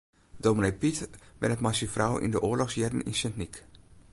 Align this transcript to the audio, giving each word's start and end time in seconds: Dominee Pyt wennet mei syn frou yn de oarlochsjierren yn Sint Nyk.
Dominee 0.45 0.77
Pyt 0.83 0.99
wennet 1.41 1.63
mei 1.65 1.75
syn 1.79 1.91
frou 1.95 2.13
yn 2.23 2.33
de 2.33 2.39
oarlochsjierren 2.47 3.05
yn 3.09 3.17
Sint 3.19 3.37
Nyk. 3.39 3.55